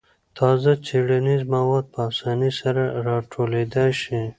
[0.37, 4.21] تازه څېړنیز مواد په اسانۍ سره راټولېدای شي.